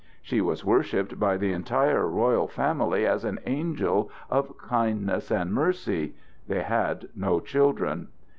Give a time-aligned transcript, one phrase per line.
[0.23, 6.15] She was worshipped by the entire royal family as an angel of kindness and mercy.
[6.47, 8.07] They had no children.